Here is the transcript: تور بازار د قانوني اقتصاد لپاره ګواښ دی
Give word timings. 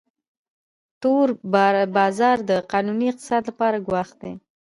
تور 1.01 1.27
بازار 1.97 2.37
د 2.49 2.51
قانوني 2.71 3.05
اقتصاد 3.09 3.43
لپاره 3.49 3.83
ګواښ 3.87 4.09
دی 4.21 4.33